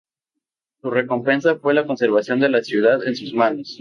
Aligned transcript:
Su 0.81 0.89
recompensa 0.89 1.57
fue 1.59 1.75
la 1.75 1.85
conservación 1.85 2.39
de 2.39 2.49
la 2.49 2.63
ciudad 2.63 3.05
en 3.05 3.15
sus 3.15 3.35
manos. 3.35 3.69